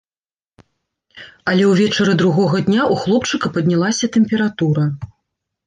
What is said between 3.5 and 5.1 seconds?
паднялася тэмпература.